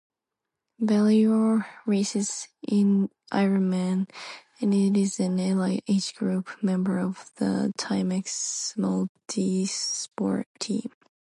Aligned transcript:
Valerio 0.79 1.63
races 1.85 2.47
Ironman 2.73 4.09
and 4.59 4.97
is 4.97 5.19
an 5.19 5.37
elite 5.37 5.83
age-group 5.87 6.49
member 6.63 6.97
of 6.97 7.29
the 7.35 7.71
Timex 7.77 8.75
Multisport 8.75 10.45
Team. 10.59 10.89